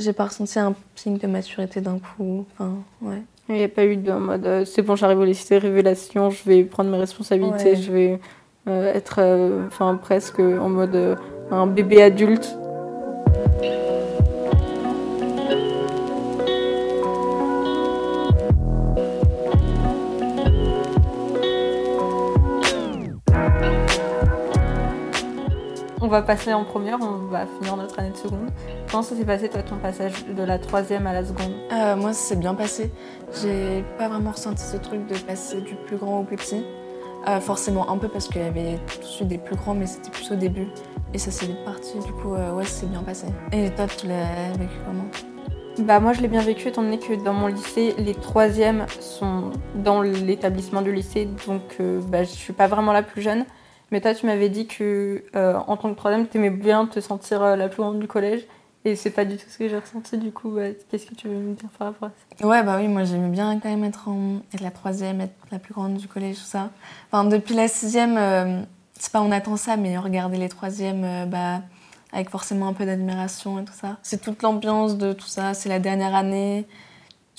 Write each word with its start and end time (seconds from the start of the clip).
J'ai 0.00 0.12
pas 0.14 0.24
ressenti 0.24 0.58
un 0.58 0.74
signe 0.96 1.18
de 1.18 1.26
maturité 1.26 1.80
d'un 1.80 1.98
coup. 1.98 2.46
Enfin, 2.52 2.72
ouais. 3.02 3.22
Il 3.50 3.56
n'y 3.56 3.64
a 3.64 3.68
pas 3.68 3.84
eu 3.84 3.96
de 3.96 4.12
mode 4.12 4.46
euh, 4.46 4.64
c'est 4.64 4.80
bon, 4.82 4.96
j'arrive 4.96 5.18
au 5.18 5.24
lycée, 5.24 5.58
révélation, 5.58 6.30
je 6.30 6.42
vais 6.44 6.62
prendre 6.62 6.88
mes 6.90 6.96
responsabilités, 6.98 7.70
Ouais. 7.70 7.76
je 7.76 7.92
vais 7.92 8.20
euh, 8.68 8.94
être 8.94 9.16
euh, 9.18 9.66
enfin, 9.66 9.96
presque 10.00 10.38
en 10.38 10.68
mode 10.68 11.18
un 11.50 11.66
bébé 11.66 12.00
adulte. 12.02 12.56
Va 26.10 26.22
passer 26.22 26.52
en 26.52 26.64
première, 26.64 26.98
on 27.00 27.26
va 27.30 27.46
finir 27.46 27.76
notre 27.76 27.98
année 27.98 28.10
de 28.10 28.16
seconde. 28.16 28.50
Comment 28.90 29.02
ça 29.02 29.16
s'est 29.16 29.24
passé, 29.24 29.48
toi, 29.48 29.62
ton 29.62 29.76
passage 29.76 30.26
de 30.26 30.42
la 30.42 30.58
troisième 30.58 31.06
à 31.06 31.12
la 31.12 31.24
seconde? 31.24 31.52
Euh, 31.72 31.96
moi, 31.96 32.12
ça 32.12 32.28
s'est 32.28 32.36
bien 32.36 32.54
passé. 32.54 32.92
J'ai 33.40 33.84
pas 33.96 34.08
vraiment 34.08 34.32
ressenti 34.32 34.62
ce 34.62 34.76
truc 34.76 35.06
de 35.06 35.16
passer 35.16 35.60
du 35.60 35.74
plus 35.74 35.96
grand 35.96 36.20
au 36.20 36.24
plus 36.24 36.36
petit. 36.36 36.64
Euh, 37.28 37.40
forcément 37.40 37.90
un 37.90 37.98
peu 37.98 38.08
parce 38.08 38.28
qu'il 38.28 38.42
y 38.42 38.44
avait 38.44 38.78
tout 38.86 38.98
de 38.98 39.04
suite 39.04 39.28
des 39.28 39.38
plus 39.38 39.56
grands, 39.56 39.74
mais 39.74 39.86
c'était 39.86 40.10
plus 40.10 40.30
au 40.32 40.36
début. 40.36 40.66
Et 41.14 41.18
ça 41.18 41.30
s'est 41.30 41.46
vite 41.46 41.64
parti, 41.64 41.98
du 41.98 42.12
coup, 42.12 42.34
euh, 42.34 42.52
ouais, 42.52 42.64
c'est 42.64 42.90
bien 42.90 43.02
passé. 43.02 43.26
Et 43.52 43.70
toi, 43.70 43.86
tu 43.86 44.06
l'as 44.06 44.52
vécu 44.58 44.74
comment? 44.86 45.06
Bah 45.78 46.00
moi 46.00 46.12
je 46.12 46.20
l'ai 46.20 46.28
bien 46.28 46.42
vécu 46.42 46.68
étant 46.68 46.82
donné 46.82 46.98
que 46.98 47.14
dans 47.24 47.32
mon 47.32 47.46
lycée 47.46 47.94
les 47.96 48.14
troisièmes 48.14 48.84
sont 48.98 49.50
dans 49.76 50.02
l'établissement 50.02 50.82
du 50.82 50.92
lycée 50.92 51.28
donc 51.46 51.62
euh, 51.78 52.00
bah, 52.08 52.24
je 52.24 52.28
suis 52.28 52.52
pas 52.52 52.66
vraiment 52.66 52.92
la 52.92 53.02
plus 53.02 53.22
jeune. 53.22 53.46
Mais 53.90 54.00
toi 54.00 54.14
tu 54.14 54.26
m'avais 54.26 54.48
dit 54.48 54.66
que 54.66 55.22
euh, 55.34 55.54
en 55.66 55.76
tant 55.76 55.90
que 55.90 55.96
troisième 55.96 56.26
t'aimais 56.26 56.50
bien 56.50 56.86
te 56.86 57.00
sentir 57.00 57.42
euh, 57.42 57.56
la 57.56 57.68
plus 57.68 57.82
grande 57.82 57.98
du 57.98 58.06
collège 58.06 58.46
et 58.84 58.96
c'est 58.96 59.10
pas 59.10 59.24
du 59.24 59.36
tout 59.36 59.44
ce 59.48 59.58
que 59.58 59.68
j'ai 59.68 59.78
ressenti 59.78 60.16
du 60.16 60.32
coup. 60.32 60.50
bah, 60.50 60.68
Qu'est-ce 60.90 61.06
que 61.06 61.14
tu 61.14 61.28
veux 61.28 61.34
me 61.34 61.54
dire 61.54 61.68
par 61.78 61.88
rapport 61.88 62.08
à 62.08 62.12
ça? 62.38 62.46
Ouais, 62.46 62.62
bah 62.62 62.76
oui, 62.78 62.88
moi 62.88 63.04
j'aimais 63.04 63.28
bien 63.28 63.58
quand 63.60 63.68
même 63.68 63.84
être, 63.84 64.08
en... 64.08 64.36
être 64.54 64.62
la 64.62 64.70
troisième, 64.70 65.20
être 65.20 65.34
la 65.50 65.58
plus 65.58 65.74
grande 65.74 65.94
du 65.94 66.08
collège, 66.08 66.36
tout 66.36 66.42
ça. 66.42 66.70
Enfin, 67.10 67.24
depuis 67.28 67.54
la 67.54 67.68
sixième, 67.68 68.16
euh, 68.16 68.62
c'est 68.98 69.12
pas 69.12 69.20
on 69.20 69.30
attend 69.32 69.56
ça, 69.56 69.76
mais 69.76 69.98
regarder 69.98 70.38
les 70.38 70.48
troisièmes, 70.48 71.28
bah, 71.28 71.60
avec 72.12 72.30
forcément 72.30 72.68
un 72.68 72.72
peu 72.72 72.86
d'admiration 72.86 73.60
et 73.60 73.64
tout 73.64 73.74
ça. 73.78 73.98
C'est 74.02 74.22
toute 74.22 74.42
l'ambiance 74.42 74.96
de 74.96 75.12
tout 75.12 75.26
ça, 75.28 75.52
c'est 75.54 75.68
la 75.68 75.78
dernière 75.78 76.14
année. 76.14 76.66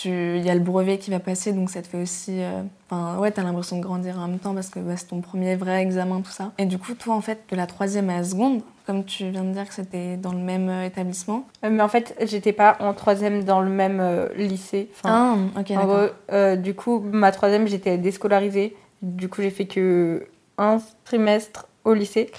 Il 0.05 0.43
y 0.45 0.49
a 0.49 0.53
le 0.53 0.59
brevet 0.61 0.97
qui 0.97 1.11
va 1.11 1.19
passer, 1.19 1.53
donc 1.53 1.69
ça 1.69 1.81
te 1.81 1.87
fait 1.87 2.01
aussi. 2.01 2.41
euh, 2.41 2.61
Enfin, 2.89 3.17
ouais, 3.19 3.31
t'as 3.31 3.43
l'impression 3.43 3.77
de 3.77 3.81
grandir 3.81 4.17
en 4.19 4.27
même 4.27 4.39
temps 4.39 4.53
parce 4.53 4.69
que 4.69 4.79
bah, 4.79 4.97
c'est 4.97 5.07
ton 5.07 5.21
premier 5.21 5.55
vrai 5.55 5.81
examen, 5.81 6.21
tout 6.21 6.31
ça. 6.31 6.51
Et 6.57 6.65
du 6.65 6.77
coup, 6.77 6.93
toi, 6.93 7.15
en 7.15 7.21
fait, 7.21 7.39
de 7.49 7.55
la 7.55 7.65
troisième 7.67 8.09
à 8.09 8.17
la 8.17 8.23
seconde, 8.23 8.61
comme 8.85 9.05
tu 9.05 9.29
viens 9.29 9.43
de 9.43 9.51
dire 9.51 9.67
que 9.67 9.73
c'était 9.73 10.17
dans 10.17 10.33
le 10.33 10.39
même 10.39 10.67
euh, 10.67 10.85
établissement. 10.85 11.45
Euh, 11.63 11.69
Mais 11.71 11.81
en 11.81 11.87
fait 11.87 12.15
j'étais 12.25 12.51
pas 12.51 12.75
en 12.81 12.93
troisième 12.93 13.43
dans 13.43 13.61
le 13.61 13.69
même 13.69 13.99
euh, 14.01 14.27
lycée. 14.35 14.89
Enfin, 14.93 15.37
ah, 15.55 15.59
ok, 15.59 15.71
d'accord. 15.73 16.57
du 16.57 16.73
coup, 16.73 16.99
ma 16.99 17.31
troisième, 17.31 17.67
j'étais 17.67 17.97
déscolarisée. 17.97 18.75
Du 19.01 19.29
coup, 19.29 19.41
j'ai 19.41 19.51
fait 19.51 19.65
que 19.67 20.27
un 20.57 20.79
trimestre 21.05 21.67
au 21.85 21.93
lycée. 21.93 22.31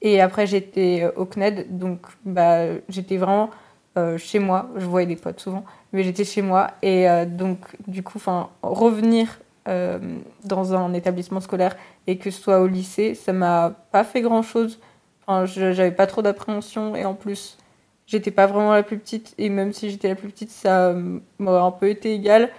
Et 0.00 0.20
après, 0.20 0.46
j'étais 0.46 1.08
au 1.16 1.26
CNED. 1.26 1.66
Donc, 1.78 2.00
bah, 2.24 2.64
j'étais 2.88 3.18
vraiment 3.18 3.50
euh, 3.98 4.18
chez 4.18 4.38
moi. 4.38 4.70
Je 4.76 4.86
voyais 4.86 5.06
des 5.06 5.16
potes 5.16 5.40
souvent. 5.40 5.64
Mais 5.92 6.02
j'étais 6.02 6.24
chez 6.24 6.42
moi. 6.42 6.68
Et 6.82 7.08
euh, 7.08 7.24
donc, 7.26 7.58
du 7.88 8.02
coup, 8.02 8.18
enfin, 8.18 8.50
revenir 8.62 9.38
euh, 9.68 9.98
dans 10.44 10.74
un 10.74 10.92
établissement 10.94 11.40
scolaire 11.40 11.76
et 12.06 12.18
que 12.18 12.30
ce 12.30 12.40
soit 12.42 12.60
au 12.60 12.66
lycée, 12.66 13.14
ça 13.14 13.32
m'a 13.32 13.72
pas 13.92 14.04
fait 14.04 14.20
grand-chose. 14.22 14.80
Enfin, 15.26 15.44
je- 15.46 15.72
j'avais 15.72 15.92
pas 15.92 16.06
trop 16.06 16.22
d'appréhension. 16.22 16.96
Et 16.96 17.04
en 17.04 17.14
plus, 17.14 17.58
j'étais 18.06 18.30
pas 18.30 18.46
vraiment 18.46 18.72
la 18.74 18.82
plus 18.82 18.98
petite. 18.98 19.34
Et 19.38 19.48
même 19.50 19.72
si 19.72 19.90
j'étais 19.90 20.08
la 20.08 20.14
plus 20.16 20.28
petite, 20.30 20.50
ça 20.50 20.94
m'aurait 21.38 21.60
un 21.62 21.70
peu 21.70 21.88
été 21.90 22.12
égal. 22.14 22.50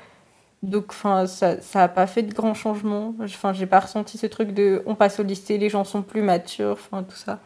Donc, 0.64 0.86
enfin, 0.90 1.28
ça, 1.28 1.60
ça 1.62 1.84
a 1.84 1.88
pas 1.90 2.08
fait 2.08 2.24
de 2.24 2.34
grands 2.34 2.54
changements. 2.54 3.14
Enfin, 3.22 3.52
j'ai 3.54 3.66
pas 3.66 3.82
ressenti 3.82 4.18
ce 4.18 4.28
truc 4.28 4.54
de 4.54 4.82
on 4.86 4.96
passe 4.96 5.20
au 5.20 5.24
lycée, 5.24 5.58
les 5.58 5.70
gens 5.70 5.84
sont 5.84 6.02
plus 6.04 6.22
matures, 6.22 6.72
enfin, 6.74 7.04
tout 7.04 7.16
ça. 7.18 7.40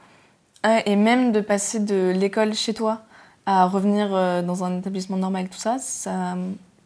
Ah, 0.64 0.82
et 0.86 0.96
même 0.96 1.32
de 1.32 1.42
passer 1.42 1.80
de 1.80 2.12
l'école 2.16 2.54
chez 2.56 2.74
toi? 2.76 3.04
À 3.48 3.66
revenir 3.66 4.14
euh, 4.14 4.44
dans 4.44 4.66
un 4.66 4.78
établissement 4.78 5.18
normal, 5.18 5.48
tout 5.50 5.58
ça, 5.58 5.78
ça 5.80 6.38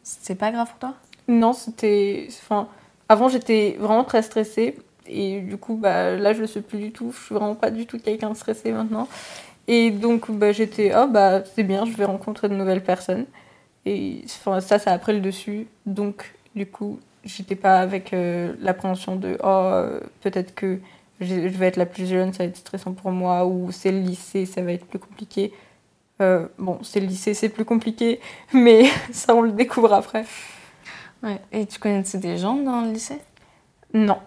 c'est 0.03 0.35
pas 0.35 0.51
grave 0.51 0.69
pour 0.69 0.77
toi? 0.77 0.93
Non, 1.27 1.53
c'était. 1.53 2.27
Enfin, 2.29 2.67
avant, 3.09 3.29
j'étais 3.29 3.75
vraiment 3.79 4.03
très 4.03 4.21
stressée. 4.21 4.77
Et 5.07 5.41
du 5.41 5.57
coup, 5.57 5.75
bah, 5.75 6.15
là, 6.15 6.33
je 6.33 6.41
le 6.41 6.47
suis 6.47 6.61
plus 6.61 6.77
du 6.77 6.91
tout. 6.91 7.11
Je 7.11 7.25
suis 7.25 7.35
vraiment 7.35 7.55
pas 7.55 7.71
du 7.71 7.85
tout 7.87 7.97
quelqu'un 7.99 8.29
de 8.29 8.35
stressé 8.35 8.71
maintenant. 8.71 9.07
Et 9.67 9.91
donc, 9.91 10.29
bah, 10.31 10.51
j'étais, 10.51 10.93
oh, 10.95 11.07
bah, 11.07 11.43
c'est 11.55 11.63
bien, 11.63 11.85
je 11.85 11.91
vais 11.97 12.05
rencontrer 12.05 12.47
de 12.47 12.55
nouvelles 12.55 12.83
personnes. 12.83 13.25
Et 13.85 14.21
enfin, 14.25 14.61
ça, 14.61 14.79
ça 14.79 14.91
a 14.91 14.97
pris 14.99 15.13
le 15.13 15.19
dessus. 15.19 15.67
Donc, 15.87 16.33
du 16.55 16.67
coup, 16.67 16.99
j'étais 17.23 17.55
pas 17.55 17.79
avec 17.79 18.13
euh, 18.13 18.53
l'appréhension 18.61 19.15
de, 19.15 19.37
oh, 19.43 19.47
euh, 19.47 19.99
peut-être 20.21 20.53
que 20.53 20.79
je 21.19 21.35
vais 21.35 21.67
être 21.67 21.77
la 21.77 21.85
plus 21.85 22.07
jeune, 22.07 22.33
ça 22.33 22.43
va 22.43 22.49
être 22.49 22.57
stressant 22.57 22.93
pour 22.93 23.11
moi. 23.11 23.45
Ou 23.47 23.71
c'est 23.71 23.91
le 23.91 23.99
lycée, 23.99 24.45
ça 24.45 24.61
va 24.61 24.73
être 24.73 24.85
plus 24.85 24.99
compliqué. 24.99 25.51
Euh, 26.21 26.47
bon, 26.57 26.79
c'est 26.83 26.99
le 26.99 27.07
lycée, 27.07 27.33
c'est 27.33 27.49
plus 27.49 27.65
compliqué. 27.65 28.19
Mais 28.53 28.85
ça, 29.11 29.35
on 29.35 29.41
le 29.41 29.51
découvre 29.51 29.93
après. 29.93 30.25
Ouais. 31.23 31.39
Et 31.51 31.65
tu 31.65 31.79
connaissais 31.79 32.17
des 32.17 32.37
gens 32.37 32.55
dans 32.55 32.81
le 32.81 32.91
lycée? 32.91 33.19
Non. 33.93 34.19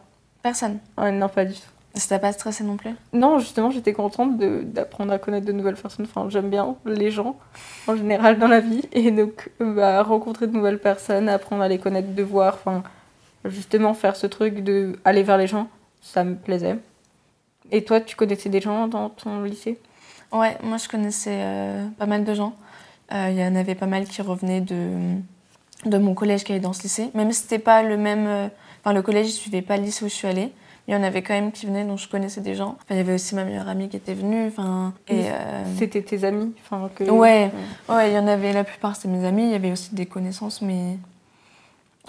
Personne? 0.42 0.78
Ouais, 0.98 1.10
non, 1.12 1.28
pas 1.28 1.44
du 1.44 1.54
tout. 1.54 1.60
Ça 1.94 2.08
t'a 2.08 2.18
pas 2.18 2.32
stressé 2.32 2.64
non 2.64 2.76
plus? 2.76 2.90
Non, 3.12 3.38
justement, 3.38 3.70
j'étais 3.70 3.92
contente 3.92 4.36
d'apprendre 4.36 5.12
à 5.12 5.18
connaître 5.18 5.46
de 5.46 5.52
nouvelles 5.52 5.76
personnes. 5.76 6.06
Enfin, 6.06 6.28
j'aime 6.28 6.50
bien 6.50 6.74
les 6.84 7.12
gens 7.12 7.36
en 7.86 7.94
général 7.94 8.38
dans 8.38 8.48
la 8.48 8.58
vie. 8.58 8.82
Et 8.92 9.12
donc, 9.12 9.50
bah, 9.60 10.02
rencontrer 10.02 10.48
de 10.48 10.52
nouvelles 10.52 10.80
personnes, 10.80 11.28
apprendre 11.28 11.62
à 11.62 11.68
les 11.68 11.78
connaître, 11.78 12.12
de 12.12 12.22
voir, 12.24 12.54
enfin, 12.54 12.82
justement, 13.44 13.94
faire 13.94 14.16
ce 14.16 14.26
truc 14.26 14.64
de 14.64 14.98
aller 15.04 15.22
vers 15.22 15.38
les 15.38 15.46
gens, 15.46 15.68
ça 16.00 16.24
me 16.24 16.34
plaisait. 16.34 16.78
Et 17.70 17.84
toi, 17.84 18.00
tu 18.00 18.16
connaissais 18.16 18.48
des 18.48 18.60
gens 18.60 18.88
dans 18.88 19.08
ton 19.08 19.42
lycée? 19.42 19.78
Ouais, 20.32 20.56
moi 20.62 20.78
je 20.78 20.88
connaissais 20.88 21.38
euh, 21.38 21.86
pas 21.98 22.06
mal 22.06 22.24
de 22.24 22.34
gens. 22.34 22.54
Euh, 23.12 23.28
Il 23.30 23.38
y 23.38 23.44
en 23.44 23.54
avait 23.54 23.74
pas 23.74 23.86
mal 23.86 24.04
qui 24.04 24.22
revenaient 24.22 24.60
de, 24.60 24.88
de 25.86 25.98
mon 25.98 26.14
collège 26.14 26.44
qui 26.44 26.52
allait 26.52 26.60
dans 26.60 26.72
ce 26.72 26.82
lycée. 26.82 27.10
Même 27.14 27.30
si 27.32 27.42
c'était 27.42 27.58
pas 27.58 27.82
le 27.82 27.96
même. 27.96 28.26
euh, 28.26 28.48
Enfin, 28.80 28.92
le 28.92 29.00
collège, 29.00 29.28
je 29.28 29.32
suivais 29.32 29.62
pas 29.62 29.78
le 29.78 29.84
lycée 29.84 30.04
où 30.04 30.08
je 30.08 30.12
suis 30.14 30.28
allée. 30.28 30.52
Il 30.86 30.92
y 30.92 30.96
en 30.96 31.02
avait 31.02 31.22
quand 31.22 31.32
même 31.32 31.52
qui 31.52 31.64
venaient, 31.64 31.84
donc 31.84 31.98
je 31.98 32.06
connaissais 32.06 32.42
des 32.42 32.54
gens. 32.54 32.76
Enfin, 32.82 32.90
il 32.90 32.96
y 32.98 33.00
avait 33.00 33.14
aussi 33.14 33.34
ma 33.34 33.44
meilleure 33.44 33.66
amie 33.66 33.88
qui 33.88 33.96
était 33.96 34.12
venue. 34.12 34.48
Enfin, 34.48 34.92
et. 35.08 35.30
Euh, 35.30 35.64
C'était 35.78 36.02
tes 36.02 36.24
amis 36.24 36.52
enfin, 36.62 36.90
que... 36.94 37.04
Ouais. 37.04 37.50
Ouais, 37.88 38.10
il 38.10 38.14
y 38.14 38.18
en 38.18 38.26
avait, 38.26 38.52
la 38.52 38.62
plupart 38.64 38.94
c'était 38.94 39.08
mes 39.08 39.24
amis, 39.26 39.44
il 39.44 39.50
y 39.52 39.54
avait 39.54 39.72
aussi 39.72 39.94
des 39.94 40.04
connaissances, 40.04 40.60
mais. 40.60 40.98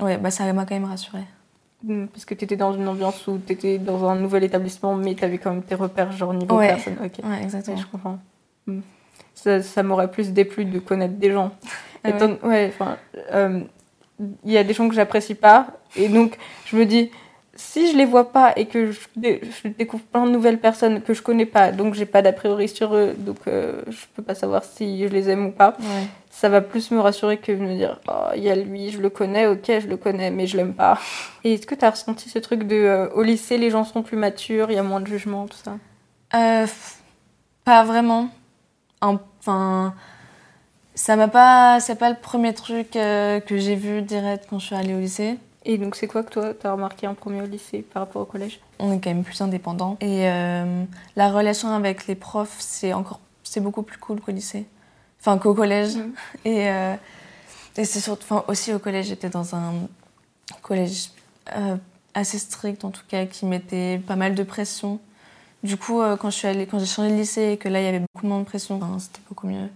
Ouais, 0.02 0.18
bah 0.18 0.32
ça 0.32 0.52
m'a 0.52 0.66
quand 0.66 0.76
même 0.76 0.84
rassurée. 0.84 1.24
Mm, 1.86 2.08
Parce 2.08 2.26
que 2.26 2.34
tu 2.34 2.46
étais 2.46 2.56
dans 2.56 2.74
une 2.74 2.88
ambiance 2.88 3.28
où 3.28 3.40
tu 3.46 3.54
étais 3.54 3.78
dans 3.78 4.08
un 4.10 4.16
nouvel 4.16 4.44
établissement, 4.44 4.96
mais 4.96 5.14
tu 5.16 5.24
avais 5.24 5.38
quand 5.38 5.52
même 5.52 5.62
tes 5.64 5.76
repères, 5.76 6.12
genre 6.12 6.34
niveau 6.34 6.58
Ouais. 6.58 6.68
personne. 6.70 6.96
Ok. 7.04 7.20
Ouais, 7.24 7.44
exactement. 7.44 7.76
Ouais, 7.78 7.82
je 7.84 7.88
comprends. 7.88 8.20
Mm. 8.68 8.80
Ça, 9.36 9.62
ça 9.62 9.84
m'aurait 9.84 10.10
plus 10.10 10.32
déplu 10.32 10.66
de 10.66 10.80
connaître 10.80 11.16
des 11.16 11.32
gens. 11.32 11.52
Ah 12.08 12.10
ouais. 12.12 12.16
Étant- 12.18 12.48
ouais, 12.48 12.68
enfin, 12.72 12.98
euh, 13.34 13.62
il 14.44 14.52
y 14.52 14.58
a 14.60 14.64
des 14.64 14.74
gens 14.76 14.88
que 14.88 14.94
j'apprécie 14.94 15.34
pas, 15.34 15.68
et 15.96 16.08
donc 16.08 16.38
je 16.68 16.78
me 16.78 16.86
dis, 16.86 17.10
si 17.56 17.92
je 17.92 17.96
les 17.98 18.06
vois 18.06 18.32
pas 18.32 18.54
et 18.58 18.66
que 18.66 18.92
je, 18.92 19.00
dé- 19.16 19.42
je 19.64 19.70
découvre 19.70 20.04
plein 20.04 20.26
de 20.26 20.32
nouvelles 20.32 20.60
personnes 20.60 21.02
que 21.02 21.14
je 21.14 21.22
connais 21.22 21.46
pas, 21.46 21.72
donc 21.72 21.94
j'ai 21.94 22.06
pas 22.06 22.22
d'a 22.22 22.34
priori 22.34 22.68
sur 22.68 22.96
eux, 22.96 23.14
donc 23.18 23.38
euh, 23.48 23.82
je 23.88 24.06
peux 24.16 24.24
pas 24.24 24.36
savoir 24.36 24.64
si 24.64 25.04
je 25.04 25.08
les 25.08 25.30
aime 25.30 25.46
ou 25.48 25.52
pas, 25.52 25.76
Ouais. 25.80 26.08
ça 26.30 26.50
va 26.50 26.60
plus 26.62 26.92
me 26.92 27.00
rassurer 27.00 27.38
que 27.38 27.52
de 27.54 27.58
me 27.58 27.76
dire, 27.76 28.00
oh, 28.10 28.28
il 28.36 28.44
y 28.44 28.50
a 28.50 28.56
lui, 28.56 28.90
je 28.92 29.00
le 29.00 29.10
connais, 29.10 29.48
ok, 29.48 29.66
je 29.80 29.88
le 29.88 29.96
connais, 29.98 30.32
mais 30.32 30.48
je 30.48 30.58
l'aime 30.58 30.74
pas. 30.74 31.00
Et 31.46 31.54
est-ce 31.54 31.66
que 31.66 31.76
tu 31.76 31.86
as 31.86 31.92
ressenti 31.92 32.30
ce 32.30 32.40
truc 32.40 32.64
de, 32.68 32.76
euh, 32.76 33.10
au 33.14 33.24
lycée, 33.24 33.58
les 33.58 33.70
gens 33.70 33.86
sont 33.86 34.04
plus 34.04 34.18
matures, 34.18 34.70
il 34.70 34.76
y 34.76 34.80
a 34.80 34.84
moins 34.84 35.00
de 35.00 35.08
jugement, 35.08 35.46
tout 35.48 35.58
ça? 35.64 35.78
Euh, 36.34 36.68
pas 37.64 37.84
vraiment. 37.86 38.30
Enfin, 39.02 39.94
ça 40.94 41.16
m'a 41.16 41.28
pas. 41.28 41.80
C'est 41.80 41.96
pas 41.96 42.10
le 42.10 42.16
premier 42.16 42.54
truc 42.54 42.96
euh, 42.96 43.40
que 43.40 43.58
j'ai 43.58 43.76
vu 43.76 44.02
direct 44.02 44.46
quand 44.50 44.60
je 44.60 44.66
suis 44.68 44.76
allée 44.76 44.94
au 44.96 45.00
lycée. 45.00 45.38
Et 45.66 45.80
donc 45.80 45.96
c'est 45.96 46.08
quoi 46.08 46.24
que 46.24 46.30
toi, 46.30 46.54
tu 46.54 46.68
as 46.68 46.72
remarqué 46.72 47.08
en 47.08 47.16
premier 47.16 47.42
au 47.42 47.46
lycée 47.46 47.82
par 47.82 48.04
rapport 48.04 48.22
au 48.22 48.26
collège? 48.26 48.60
On 48.78 48.94
est 48.94 49.00
quand 49.00 49.10
même 49.10 49.24
plus 49.24 49.42
indépendant. 49.42 49.98
Et 50.00 50.30
euh, 50.30 50.84
la 51.16 51.32
relation 51.32 51.70
avec 51.70 52.06
les 52.06 52.16
profs, 52.16 52.58
c'est 52.60 52.94
encore 52.94 53.20
c'est 53.44 53.62
beaucoup 53.62 53.82
plus 53.82 53.98
cool 53.98 54.22
qu'au 54.22 54.32
lycée. 54.32 54.66
Enfin, 55.20 55.40
qu'au 55.40 55.56
collège. 55.56 55.96
Mhm. 55.96 56.14
Et, 56.46 56.70
euh, 56.70 56.96
et 57.78 57.84
c'est 57.84 58.00
surtout, 58.00 58.24
enfin, 58.24 58.46
aussi 58.48 58.74
au 58.74 58.80
collège, 58.80 59.08
j'étais 59.08 59.30
dans 59.30 59.54
un 59.56 59.74
collège 60.62 61.10
euh, 61.56 61.76
assez 62.14 62.40
strict, 62.40 62.86
en 62.86 62.92
tout 62.92 63.02
cas, 63.08 63.26
qui 63.26 63.46
mettait 63.46 64.00
pas 64.08 64.16
mal 64.16 64.34
de 64.34 64.44
pression. 64.44 65.00
Du 65.62 65.76
coup, 65.76 66.00
quand 66.20 66.30
je 66.30 66.36
suis 66.36 66.48
allée, 66.48 66.68
quand 66.68 66.80
j'ai 66.80 66.86
changé 66.86 67.10
de 67.12 67.18
lycée 67.18 67.52
et 67.54 67.58
que 67.58 67.68
là, 67.68 67.82
il 67.82 67.86
y 67.86 67.88
avait 67.88 68.00
beaucoup 68.14 68.28
moins 68.28 68.40
de 68.40 68.46
pression, 68.46 68.76
enfin, 68.78 68.98
c'était 69.00 69.20
beaucoup 69.28 69.48
mieux. 69.48 69.68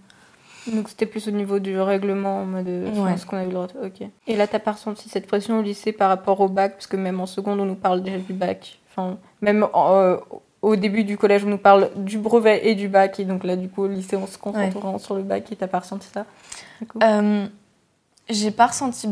Donc 0.66 0.88
c'était 0.88 1.06
plus 1.06 1.26
au 1.28 1.30
niveau 1.30 1.58
du 1.58 1.78
règlement, 1.80 2.42
en 2.42 2.44
mode 2.46 2.68
euh, 2.68 2.90
Ouais. 3.02 3.16
ce 3.16 3.24
qu'on 3.26 3.36
avait 3.36 3.46
le 3.46 3.52
droit. 3.52 3.66
de- 3.66 3.86
Ok. 3.86 4.08
Et 4.26 4.36
là, 4.36 4.46
t'as 4.46 4.58
pas 4.58 4.72
ressenti 4.72 5.08
cette 5.08 5.26
pression 5.26 5.58
au 5.58 5.62
lycée 5.62 5.92
par 5.92 6.08
rapport 6.08 6.40
au 6.40 6.48
bac, 6.48 6.72
parce 6.74 6.86
que 6.86 6.96
même 6.96 7.20
en 7.20 7.26
seconde, 7.26 7.60
on 7.60 7.64
nous 7.64 7.74
parle 7.74 8.02
déjà 8.02 8.18
du 8.18 8.32
bac. 8.32 8.78
Enfin, 8.90 9.18
même 9.40 9.66
euh, 9.74 10.18
au 10.62 10.76
début 10.76 11.04
du 11.04 11.16
collège, 11.16 11.44
on 11.44 11.48
nous 11.48 11.56
parle 11.58 11.90
du 11.96 12.18
brevet 12.18 12.68
et 12.68 12.74
du 12.74 12.88
bac, 12.88 13.18
et 13.20 13.24
donc 13.24 13.44
là, 13.44 13.56
du 13.56 13.68
coup, 13.68 13.84
au 13.84 13.88
lycée, 13.88 14.16
on 14.16 14.26
se 14.26 14.36
concentre 14.36 14.58
Ouais. 14.76 14.80
vraiment 14.80 14.98
sur 14.98 15.14
le 15.14 15.22
bac. 15.22 15.50
Et 15.50 15.56
t'as 15.56 15.66
pas 15.68 15.78
ressenti 15.80 16.08
ça 16.12 16.26
Euh, 17.02 17.46
j'ai 18.28 18.50
pas 18.50 18.66
ressenti 18.66 19.08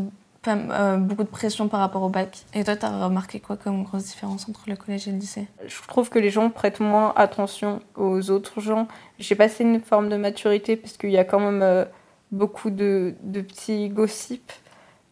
euh, 0.48 0.96
beaucoup 0.96 1.24
de 1.24 1.28
pression 1.28 1.68
par 1.68 1.80
rapport 1.80 2.02
au 2.02 2.08
bac. 2.08 2.44
Et 2.54 2.64
toi, 2.64 2.76
t'as 2.76 3.04
remarqué 3.04 3.40
quoi 3.40 3.56
comme 3.56 3.84
grosse 3.84 4.04
différence 4.04 4.48
entre 4.48 4.62
le 4.66 4.76
collège 4.76 5.08
et 5.08 5.12
le 5.12 5.18
lycée? 5.18 5.46
Je 5.66 5.76
trouve 5.86 6.08
que 6.08 6.18
les 6.18 6.30
gens 6.30 6.50
prêtent 6.50 6.80
moins 6.80 7.12
attention 7.16 7.80
aux 7.96 8.30
autres 8.30 8.60
gens. 8.60 8.88
Je 9.18 9.24
sais 9.24 9.34
pas 9.34 9.48
si 9.48 9.56
c'est 9.56 9.64
une 9.64 9.80
forme 9.80 10.08
de 10.08 10.16
maturité, 10.16 10.76
parce 10.76 10.96
qu'il 10.96 11.10
y 11.10 11.18
a 11.18 11.24
quand 11.24 11.40
même 11.40 11.62
euh, 11.62 11.84
beaucoup 12.32 12.70
de, 12.70 13.14
de 13.22 13.40
petits 13.40 13.88
gossips 13.88 14.52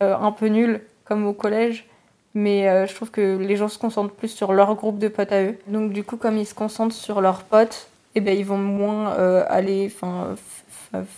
euh, 0.02 0.16
un 0.16 0.32
peu 0.32 0.46
nuls, 0.46 0.80
comme 1.04 1.26
au 1.26 1.32
collège. 1.32 1.88
Mais 2.34 2.86
je 2.86 2.94
trouve 2.94 3.10
que 3.10 3.38
les 3.38 3.56
gens 3.56 3.68
se 3.68 3.78
concentrent 3.78 4.12
plus 4.12 4.28
sur 4.28 4.52
leur 4.52 4.74
groupe 4.74 4.98
de 4.98 5.08
potes 5.08 5.32
à 5.32 5.42
eux. 5.42 5.58
Donc 5.68 5.94
du 5.94 6.04
coup, 6.04 6.18
comme 6.18 6.36
ils 6.36 6.44
se 6.44 6.52
concentrent 6.52 6.94
sur 6.94 7.22
leurs 7.22 7.44
potes, 7.44 7.88
eh 8.14 8.20
ben, 8.20 8.36
ils 8.36 8.44
vont 8.44 8.58
moins 8.58 9.08
aller 9.48 9.90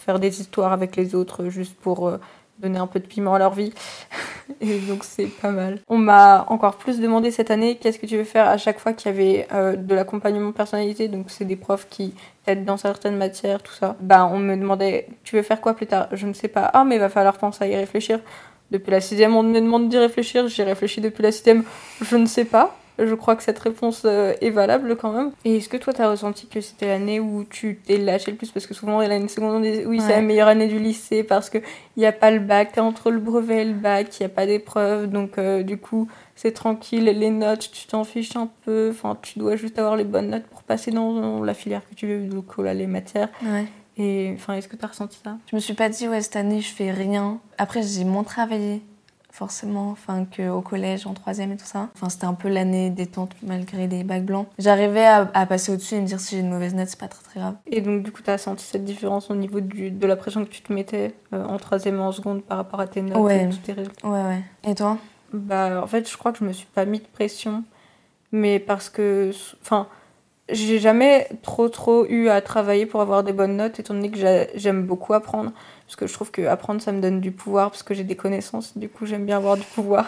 faire 0.06 0.20
des 0.20 0.40
histoires 0.40 0.72
avec 0.72 0.94
les 0.94 1.16
autres 1.16 1.48
juste 1.48 1.74
pour 1.74 2.12
donner 2.58 2.78
un 2.78 2.86
peu 2.86 3.00
de 3.00 3.06
piment 3.06 3.34
à 3.34 3.38
leur 3.38 3.54
vie. 3.54 3.72
Et 4.60 4.78
donc 4.80 5.04
c'est 5.04 5.26
pas 5.26 5.50
mal. 5.50 5.80
On 5.88 5.98
m'a 5.98 6.44
encore 6.48 6.76
plus 6.76 7.00
demandé 7.00 7.30
cette 7.30 7.50
année 7.50 7.76
qu'est-ce 7.76 7.98
que 7.98 8.06
tu 8.06 8.16
veux 8.16 8.24
faire 8.24 8.48
à 8.48 8.56
chaque 8.56 8.78
fois 8.78 8.92
qu'il 8.92 9.10
y 9.10 9.14
avait 9.14 9.46
euh, 9.52 9.76
de 9.76 9.94
l'accompagnement 9.94 10.52
personnalisé? 10.52 11.08
Donc 11.08 11.26
c'est 11.28 11.44
des 11.44 11.56
profs 11.56 11.88
qui 11.88 12.14
t'aident 12.44 12.64
dans 12.64 12.76
certaines 12.76 13.16
matières, 13.16 13.62
tout 13.62 13.72
ça. 13.72 13.96
Bah 14.00 14.28
on 14.30 14.38
me 14.38 14.56
demandait 14.56 15.08
tu 15.24 15.36
veux 15.36 15.42
faire 15.42 15.60
quoi 15.60 15.74
plus 15.74 15.86
tard? 15.86 16.08
Je 16.12 16.26
ne 16.26 16.32
sais 16.32 16.48
pas. 16.48 16.70
Ah 16.72 16.84
mais 16.84 16.96
il 16.96 17.00
va 17.00 17.08
falloir 17.08 17.36
penser 17.38 17.64
à 17.64 17.68
y 17.68 17.76
réfléchir. 17.76 18.20
Depuis 18.70 18.90
la 18.90 19.00
sixième 19.00 19.36
on 19.36 19.42
me 19.42 19.60
demande 19.60 19.88
d'y 19.88 19.98
réfléchir. 19.98 20.48
J'y 20.48 20.62
réfléchi 20.62 21.00
depuis 21.00 21.22
la 21.22 21.32
sixième. 21.32 21.64
Je 22.02 22.16
ne 22.16 22.26
sais 22.26 22.44
pas. 22.44 22.76
Je 22.98 23.14
crois 23.14 23.36
que 23.36 23.42
cette 23.42 23.58
réponse 23.58 24.02
euh, 24.04 24.34
est 24.40 24.50
valable 24.50 24.96
quand 24.96 25.12
même. 25.12 25.30
Et 25.44 25.56
est-ce 25.56 25.68
que 25.68 25.76
toi, 25.76 25.92
t'as 25.92 26.10
ressenti 26.10 26.46
que 26.46 26.60
c'était 26.60 26.86
l'année 26.86 27.20
où 27.20 27.44
tu 27.44 27.80
t'es 27.84 27.96
lâché 27.96 28.30
le 28.30 28.36
plus? 28.36 28.50
Parce 28.50 28.66
que 28.66 28.74
souvent, 28.74 29.00
l'année 29.00 29.28
seconde, 29.28 29.56
on 29.56 29.60
dit 29.60 29.84
oui, 29.86 30.00
c'est 30.00 30.12
la 30.12 30.20
meilleure 30.20 30.48
année 30.48 30.66
du 30.66 30.78
lycée 30.78 31.22
parce 31.22 31.50
qu'il 31.50 31.62
n'y 31.96 32.06
a 32.06 32.12
pas 32.12 32.30
le 32.30 32.40
bac, 32.40 32.72
t'es 32.72 32.80
entre 32.80 33.10
le 33.10 33.20
brevet 33.20 33.62
et 33.62 33.64
le 33.64 33.74
bac, 33.74 34.08
il 34.18 34.22
n'y 34.22 34.26
a 34.26 34.34
pas 34.34 34.46
d'épreuve. 34.46 35.08
Donc, 35.08 35.38
euh, 35.38 35.62
du 35.62 35.78
coup, 35.78 36.08
c'est 36.34 36.52
tranquille. 36.52 37.04
Les 37.04 37.30
notes, 37.30 37.70
tu 37.72 37.86
t'en 37.86 38.04
fiches 38.04 38.36
un 38.36 38.48
peu. 38.64 38.88
Enfin, 38.90 39.16
tu 39.22 39.38
dois 39.38 39.56
juste 39.56 39.78
avoir 39.78 39.96
les 39.96 40.04
bonnes 40.04 40.30
notes 40.30 40.46
pour 40.46 40.62
passer 40.62 40.90
dans 40.90 41.42
la 41.42 41.54
filière 41.54 41.82
que 41.88 41.94
tu 41.94 42.06
veux. 42.06 42.28
Donc, 42.28 42.58
là, 42.58 42.74
les 42.74 42.86
matières. 42.86 43.28
Ouais. 43.44 43.66
Et 44.00 44.32
enfin, 44.34 44.54
est-ce 44.54 44.68
que 44.68 44.76
t'as 44.76 44.86
ressenti 44.86 45.18
ça? 45.24 45.38
Je 45.50 45.56
me 45.56 45.60
suis 45.60 45.74
pas 45.74 45.88
dit, 45.88 46.06
ouais, 46.08 46.20
cette 46.20 46.36
année, 46.36 46.60
je 46.60 46.72
fais 46.72 46.92
rien. 46.92 47.40
Après, 47.58 47.82
j'ai 47.82 48.04
moins 48.04 48.22
travaillé, 48.22 48.80
forcément, 49.38 49.90
enfin, 49.90 50.24
qu'au 50.36 50.60
collège, 50.60 51.06
en 51.06 51.14
troisième 51.14 51.52
et 51.52 51.56
tout 51.56 51.64
ça. 51.64 51.88
Enfin, 51.94 52.08
c'était 52.08 52.24
un 52.24 52.34
peu 52.34 52.48
l'année 52.48 52.90
détente, 52.90 53.30
malgré 53.42 53.86
des 53.86 54.02
bacs 54.02 54.24
blancs. 54.24 54.48
J'arrivais 54.58 55.06
à, 55.06 55.30
à 55.32 55.46
passer 55.46 55.72
au-dessus 55.72 55.94
et 55.94 56.00
me 56.00 56.06
dire 56.06 56.18
si 56.18 56.34
j'ai 56.34 56.40
une 56.40 56.50
mauvaise 56.50 56.74
note, 56.74 56.88
c'est 56.88 56.98
pas 56.98 57.06
très 57.06 57.22
très 57.22 57.38
grave. 57.40 57.54
Et 57.68 57.80
donc, 57.80 58.02
du 58.02 58.10
coup, 58.10 58.20
t'as 58.22 58.36
senti 58.36 58.64
cette 58.64 58.84
différence 58.84 59.30
au 59.30 59.36
niveau 59.36 59.60
du, 59.60 59.92
de 59.92 60.06
la 60.08 60.16
pression 60.16 60.44
que 60.44 60.50
tu 60.50 60.60
te 60.62 60.72
mettais 60.72 61.14
euh, 61.32 61.44
en 61.44 61.56
troisième 61.58 61.96
et 61.96 62.00
en 62.00 62.10
seconde 62.10 62.42
par 62.42 62.56
rapport 62.58 62.80
à 62.80 62.88
tes 62.88 63.00
notes 63.02 63.16
Ouais. 63.18 63.44
et 63.44 63.48
tous 63.48 63.58
tes 63.58 63.72
résultats? 63.74 64.08
Ouais, 64.08 64.22
ouais. 64.24 64.42
Et 64.68 64.74
toi? 64.74 64.98
Bah, 65.32 65.80
en 65.82 65.86
fait, 65.86 66.10
je 66.10 66.16
crois 66.16 66.32
que 66.32 66.38
je 66.38 66.44
me 66.44 66.52
suis 66.52 66.66
pas 66.66 66.84
mis 66.84 66.98
de 66.98 67.06
pression, 67.06 67.62
mais 68.32 68.58
parce 68.58 68.88
que, 68.88 69.30
enfin, 69.62 69.86
j'ai 70.50 70.78
jamais 70.78 71.28
trop 71.42 71.68
trop 71.68 72.06
eu 72.06 72.28
à 72.28 72.40
travailler 72.40 72.86
pour 72.86 73.00
avoir 73.02 73.22
des 73.22 73.32
bonnes 73.34 73.56
notes, 73.56 73.78
étant 73.78 73.94
donné 73.94 74.10
que 74.10 74.18
j'a- 74.18 74.46
j'aime 74.56 74.82
beaucoup 74.84 75.12
apprendre, 75.14 75.52
parce 75.88 75.96
que 75.96 76.06
je 76.06 76.12
trouve 76.12 76.30
que 76.30 76.42
apprendre 76.42 76.82
ça 76.82 76.92
me 76.92 77.00
donne 77.00 77.22
du 77.22 77.32
pouvoir, 77.32 77.70
parce 77.70 77.82
que 77.82 77.94
j'ai 77.94 78.04
des 78.04 78.14
connaissances, 78.14 78.76
du 78.76 78.90
coup 78.90 79.06
j'aime 79.06 79.24
bien 79.24 79.38
avoir 79.38 79.56
du 79.56 79.64
pouvoir. 79.74 80.06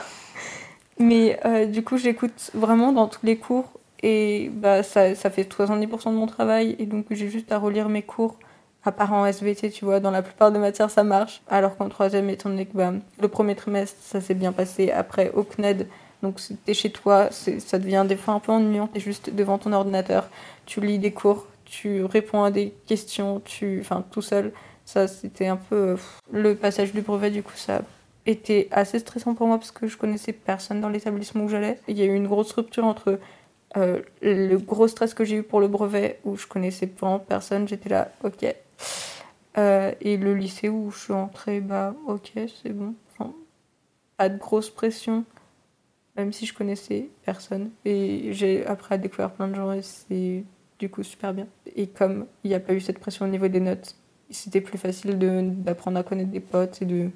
Mais 0.98 1.40
euh, 1.46 1.64
du 1.64 1.82
coup, 1.82 1.96
j'écoute 1.96 2.50
vraiment 2.52 2.92
dans 2.92 3.08
tous 3.08 3.24
les 3.24 3.38
cours, 3.38 3.64
et 4.02 4.50
bah 4.52 4.82
ça, 4.82 5.14
ça 5.14 5.30
fait 5.30 5.50
70% 5.50 6.10
de 6.10 6.16
mon 6.16 6.26
travail, 6.26 6.76
et 6.78 6.84
donc 6.84 7.06
j'ai 7.10 7.30
juste 7.30 7.50
à 7.50 7.56
relire 7.56 7.88
mes 7.88 8.02
cours. 8.02 8.36
À 8.84 8.92
part 8.92 9.12
en 9.14 9.24
SVT, 9.24 9.70
tu 9.70 9.86
vois, 9.86 10.00
dans 10.00 10.10
la 10.10 10.20
plupart 10.20 10.52
des 10.52 10.58
matières, 10.58 10.90
ça 10.90 11.02
marche. 11.02 11.40
Alors 11.48 11.76
qu'en 11.78 11.88
troisième, 11.88 12.28
étant 12.28 12.50
donné 12.50 12.66
que 12.66 12.76
bah, 12.76 12.92
le 13.18 13.28
premier 13.28 13.54
trimestre, 13.54 13.96
ça 14.02 14.20
s'est 14.20 14.34
bien 14.34 14.52
passé. 14.52 14.90
Après, 14.90 15.30
au 15.32 15.42
CNED, 15.42 15.86
donc 16.22 16.38
t'es 16.66 16.74
chez 16.74 16.90
toi, 16.90 17.28
ça 17.30 17.78
devient 17.78 18.04
des 18.06 18.16
fois 18.16 18.34
un 18.34 18.40
peu 18.40 18.52
ennuyant. 18.52 18.86
T'es 18.86 19.00
juste 19.00 19.34
devant 19.34 19.56
ton 19.56 19.72
ordinateur, 19.72 20.28
tu 20.66 20.80
lis 20.80 20.98
des 20.98 21.12
cours, 21.12 21.46
tu 21.64 22.04
réponds 22.04 22.42
à 22.42 22.50
des 22.50 22.74
questions, 22.86 23.40
tu, 23.44 23.80
enfin 23.80 24.04
tout 24.10 24.22
seul. 24.22 24.52
Ça, 24.92 25.06
c'était 25.06 25.46
un 25.46 25.56
peu 25.56 25.96
le 26.32 26.56
passage 26.56 26.92
du 26.92 27.00
brevet. 27.00 27.30
Du 27.30 27.44
coup, 27.44 27.54
ça 27.54 27.82
été 28.26 28.66
assez 28.72 28.98
stressant 28.98 29.36
pour 29.36 29.46
moi 29.46 29.56
parce 29.56 29.70
que 29.70 29.86
je 29.86 29.96
connaissais 29.96 30.32
personne 30.32 30.80
dans 30.80 30.88
l'établissement 30.88 31.44
où 31.44 31.48
j'allais. 31.48 31.78
Il 31.86 31.96
y 31.96 32.02
a 32.02 32.06
eu 32.06 32.14
une 32.14 32.26
grosse 32.26 32.50
rupture 32.50 32.84
entre 32.84 33.20
euh, 33.76 34.00
le 34.20 34.56
gros 34.56 34.88
stress 34.88 35.14
que 35.14 35.24
j'ai 35.24 35.36
eu 35.36 35.42
pour 35.44 35.60
le 35.60 35.68
brevet 35.68 36.18
où 36.24 36.36
je 36.36 36.48
connaissais 36.48 36.86
vraiment 36.86 37.20
personne. 37.20 37.68
J'étais 37.68 37.88
là, 37.88 38.10
ok. 38.24 38.52
Euh, 39.58 39.92
et 40.00 40.16
le 40.16 40.34
lycée 40.34 40.68
où 40.68 40.90
je 40.90 40.98
suis 40.98 41.12
entrée, 41.12 41.60
bah 41.60 41.94
ok, 42.08 42.32
c'est 42.60 42.72
bon. 42.72 42.94
Enfin, 43.12 43.32
pas 44.16 44.28
de 44.28 44.38
grosse 44.38 44.70
pression 44.70 45.24
même 46.16 46.32
si 46.32 46.46
je 46.46 46.52
connaissais 46.52 47.10
personne. 47.24 47.70
Et 47.84 48.32
j'ai 48.32 48.66
après 48.66 48.98
découvert 48.98 49.30
plein 49.30 49.46
de 49.46 49.54
gens 49.54 49.70
et 49.70 49.82
c'est 49.82 50.42
du 50.80 50.90
coup 50.90 51.04
super 51.04 51.32
bien. 51.32 51.46
Et 51.76 51.86
comme 51.86 52.26
il 52.42 52.48
n'y 52.48 52.56
a 52.56 52.60
pas 52.60 52.74
eu 52.74 52.80
cette 52.80 52.98
pression 52.98 53.24
au 53.24 53.28
niveau 53.28 53.46
des 53.46 53.60
notes, 53.60 53.94
c'était 54.30 54.60
plus 54.60 54.78
facile 54.78 55.18
d'apprendre 55.62 55.98
à 55.98 56.02
connaître 56.02 56.30
des 56.30 56.40
potes 56.40 56.82
et 56.82 56.84
de, 56.84 57.10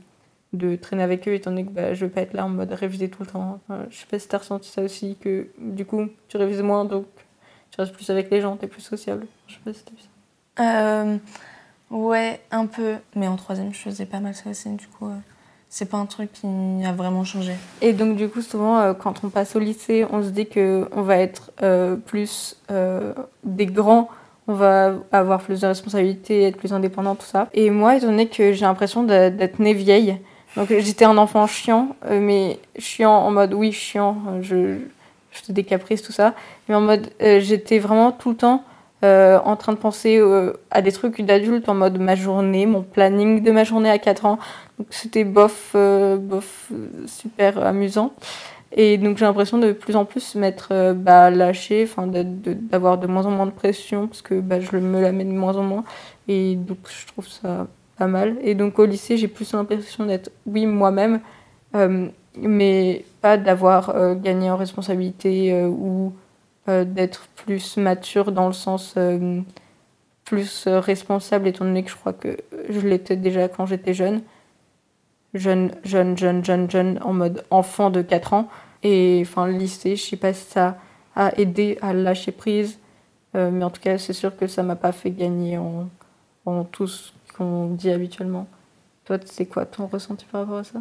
de 0.52 0.76
traîner 0.76 1.02
avec 1.02 1.26
eux, 1.28 1.34
étant 1.34 1.50
donné 1.50 1.64
que 1.64 1.70
bah, 1.70 1.94
je 1.94 2.05
veux 2.05 2.11
pas 2.11 2.22
être 2.22 2.34
là 2.34 2.44
en 2.44 2.49
mode 2.49 2.72
réviser 2.72 3.08
tout 3.08 3.22
le 3.22 3.28
temps. 3.28 3.61
Enfin, 3.69 3.87
je 3.90 3.96
sais 3.96 4.06
pas 4.06 4.19
si 4.19 4.28
t'as 4.28 4.38
ressenti 4.38 4.70
ça 4.70 4.82
aussi, 4.82 5.16
que 5.20 5.49
du 5.58 5.84
coup 5.84 6.08
tu 6.28 6.37
révises 6.37 6.62
moins 6.62 6.84
donc 6.84 7.06
tu 7.70 7.81
restes 7.81 7.93
plus 7.93 8.08
avec 8.11 8.31
les 8.31 8.40
gens, 8.40 8.56
t'es 8.56 8.69
plus 8.69 8.82
sociable. 8.82 9.26
Je 9.49 9.55
sais 9.55 9.61
pas 9.64 9.72
si 9.72 9.84
t'as 9.84 9.93
vu 9.93 10.02
ça. 10.02 11.00
Euh, 11.02 11.19
Ouais, 11.90 12.40
un 12.50 12.66
peu. 12.66 12.94
Mais 13.14 13.28
en 13.28 13.36
troisième, 13.36 13.72
je 13.72 13.79
faisais 13.79 14.06
pas 14.06 14.20
mal 14.20 14.34
ça 14.34 14.50
aussi, 14.50 14.69
du 14.70 14.86
coup, 14.88 15.06
euh, 15.06 15.17
c'est 15.69 15.88
pas 15.88 15.98
un 15.98 16.06
truc 16.06 16.32
qui 16.32 16.46
a 16.84 16.93
vraiment 16.93 17.24
changé. 17.24 17.53
Et 17.82 17.93
donc, 17.93 18.17
du 18.17 18.29
coup, 18.29 18.43
souvent, 18.43 18.79
euh, 18.79 18.94
quand 18.94 19.22
on 19.22 19.29
passe 19.29 19.55
au 19.55 19.60
lycée, 19.60 20.05
on 20.10 20.22
se 20.22 20.31
dit 20.31 20.46
qu'on 20.46 21.03
va 21.03 21.19
être 21.19 21.53
euh, 21.62 21.96
plus 21.96 22.56
euh, 22.70 23.12
des 23.44 23.67
grands, 23.67 24.08
on 24.46 24.55
va 24.55 24.94
avoir 25.13 25.41
plus 25.41 25.60
de 25.60 25.67
responsabilités, 25.67 26.44
être 26.44 26.56
plus 26.56 26.72
indépendant, 26.72 27.15
tout 27.15 27.27
ça. 27.27 27.48
Et 27.55 27.70
moi, 27.70 27.96
étant 27.96 28.08
donné 28.08 28.29
que 28.29 28.53
j'ai 28.53 28.65
l'impression 28.65 29.03
d'être 29.03 29.58
née 29.58 29.74
vieille, 29.74 30.19
donc 30.56 30.69
j'étais 30.69 31.05
un 31.05 31.19
enfant 31.19 31.46
chiant, 31.46 31.96
euh, 32.06 32.20
mais 32.20 32.58
chiant 32.79 33.13
en 33.13 33.31
mode 33.31 33.55
oui, 33.55 33.72
chiant, 33.72 34.17
je, 34.41 34.77
je 35.31 35.39
faisais 35.39 35.53
des 35.53 35.65
caprices, 35.65 36.03
tout 36.03 36.13
ça, 36.13 36.34
mais 36.69 36.74
en 36.74 36.81
mode 36.81 37.10
euh, 37.22 37.41
j'étais 37.41 37.79
vraiment 37.79 38.13
tout 38.13 38.31
le 38.31 38.36
temps 38.36 38.65
euh, 39.03 39.39
en 39.44 39.56
train 39.56 39.72
de 39.72 39.79
penser 39.79 40.22
à 40.70 40.81
des 40.81 40.93
trucs 40.93 41.20
d'adulte 41.20 41.69
en 41.69 41.74
mode 41.74 41.98
ma 41.98 42.15
journée, 42.15 42.67
mon 42.67 42.82
planning 42.82 43.43
de 43.43 43.51
ma 43.51 43.65
journée 43.65 43.91
à 43.91 43.98
4 43.98 44.27
ans. 44.27 44.39
Donc 44.79 44.89
c'était 44.91 45.24
bof, 45.24 45.74
bof, 45.74 46.70
super 47.06 47.65
amusant. 47.67 48.13
Et 48.76 48.98
donc 48.98 49.19
j'ai 49.19 49.24
l'impression 49.24 49.58
de 49.58 49.72
plus 49.72 49.94
en 49.94 50.04
plus 50.04 50.34
m'être 50.34 50.69
euh, 50.72 50.94
bah, 50.94 51.31
lâchée, 51.31 51.88
d'avoir 51.96 52.98
de, 52.98 53.06
moins 53.06 53.24
en 53.24 53.31
moins 53.31 53.46
de 53.46 53.52
pression 53.52 54.08
parce 54.08 54.20
que 54.20 54.40
bah, 54.40 54.58
je 54.58 54.76
me 54.76 55.00
la 55.00 55.12
mets 55.12 55.24
de 55.24 55.31
moins 55.31 55.56
en 55.56 55.62
moins. 55.62 55.84
Et 56.26 56.56
donc 56.56 56.78
je 56.88 57.06
trouve 57.06 57.28
ça 57.28 57.69
pas 57.96 58.08
mal. 58.08 58.36
Et 58.43 58.56
donc 58.56 58.78
au 58.81 58.84
lycée 58.84 59.16
j'ai 59.16 59.28
plus 59.28 59.52
l'impression 59.52 60.06
d'être, 60.06 60.31
oui, 60.46 60.66
moi-même, 60.66 61.20
euh, 61.76 62.08
mais 62.36 63.04
pas 63.20 63.36
d'avoir 63.36 63.90
euh, 63.90 64.16
gagné 64.16 64.50
en 64.50 64.56
responsabilité 64.56 65.64
ou 65.64 66.12
d'être 66.66 67.28
plus 67.36 67.76
mature 67.76 68.32
dans 68.32 68.46
le 68.46 68.54
sens 68.54 68.94
plus 70.24 70.66
responsable 70.66 71.46
étant 71.46 71.66
donné 71.66 71.82
que 71.82 71.90
je 71.90 71.96
crois 71.96 72.14
que 72.14 72.38
je 72.70 72.81
l'étais 72.81 73.16
déjà 73.16 73.48
quand 73.48 73.66
j'étais 73.66 73.93
jeune 73.93 74.22
jeune, 75.34 75.72
jeune, 75.84 76.16
jeune, 76.16 76.44
jeune, 76.44 76.70
jeune, 76.70 76.98
en 77.02 77.12
mode 77.12 77.44
enfant 77.50 77.90
de 77.90 78.02
4 78.02 78.32
ans. 78.32 78.48
Et 78.84 79.20
enfin, 79.22 79.46
le 79.46 79.55
lycée, 79.55 79.96
je 79.96 80.03
sais 80.05 80.17
pas 80.17 80.32
si 80.32 80.44
ça 80.44 80.76
a 81.17 81.36
aidé 81.38 81.79
à 81.82 81.93
lâcher 81.93 82.31
prise, 82.31 82.79
euh, 83.34 83.50
mais 83.50 83.64
en 83.64 83.70
tout 83.70 83.81
cas, 83.81 83.98
c'est 83.98 84.12
sûr 84.12 84.36
que 84.36 84.46
ça 84.46 84.62
m'a 84.62 84.76
pas 84.76 84.93
fait 84.93 85.10
gagner 85.10 85.58
en, 85.58 85.88
en 86.46 86.64
tout 86.64 86.86
ce 86.86 87.10
qu'on 87.36 87.67
dit 87.67 87.91
habituellement. 87.91 88.46
Toi, 89.06 89.19
c'est 89.24 89.46
quoi 89.46 89.67
ton 89.67 89.86
ressenti 89.86 90.24
par 90.31 90.43
rapport 90.43 90.58
à 90.58 90.64
ça? 90.64 90.79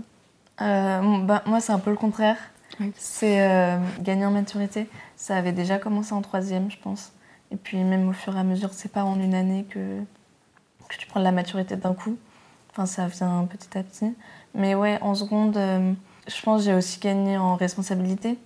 Euh, 0.61 1.19
bah, 1.23 1.41
moi, 1.45 1.59
c'est 1.59 1.71
un 1.71 1.79
peu 1.79 1.89
le 1.89 1.97
contraire. 1.97 2.37
Oui. 2.79 2.91
C'est 2.95 3.41
euh, 3.41 3.77
gagner 4.01 4.25
en 4.25 4.31
maturité. 4.31 4.87
Ça 5.15 5.35
avait 5.37 5.51
déjà 5.51 5.79
commencé 5.79 6.13
en 6.13 6.21
troisième, 6.21 6.69
je 6.69 6.77
pense. 6.77 7.11
Et 7.51 7.55
puis 7.55 7.77
même 7.83 8.09
au 8.09 8.13
fur 8.13 8.35
et 8.35 8.39
à 8.39 8.43
mesure, 8.43 8.69
c'est 8.73 8.91
pas 8.91 9.03
en 9.03 9.19
une 9.19 9.35
année 9.35 9.65
que, 9.69 9.99
que 10.89 10.97
tu 10.97 11.07
prends 11.07 11.19
de 11.19 11.25
la 11.25 11.31
maturité 11.31 11.75
d'un 11.75 11.93
coup. 11.93 12.17
Enfin, 12.71 12.85
ça 12.85 13.07
vient 13.07 13.47
petit 13.49 13.77
à 13.77 13.83
petit. 13.83 14.13
Mais 14.55 14.73
ouais, 14.73 14.97
en 15.01 15.13
seconde, 15.13 15.55
euh, 15.57 15.93
je 16.27 16.41
pense 16.41 16.61
que 16.61 16.65
j'ai 16.65 16.73
aussi 16.75 16.99
gagné 16.99 17.37
en 17.37 17.55
responsabilité. 17.55 18.37